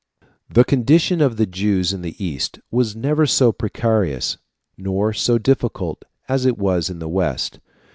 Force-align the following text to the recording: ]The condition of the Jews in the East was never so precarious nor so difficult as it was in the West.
]The 0.55 0.63
condition 0.63 1.21
of 1.21 1.37
the 1.37 1.45
Jews 1.45 1.93
in 1.93 2.01
the 2.01 2.15
East 2.17 2.59
was 2.71 2.95
never 2.95 3.27
so 3.27 3.51
precarious 3.51 4.39
nor 4.75 5.13
so 5.13 5.37
difficult 5.37 6.05
as 6.27 6.43
it 6.43 6.57
was 6.57 6.89
in 6.89 6.97
the 6.97 7.07
West. 7.07 7.59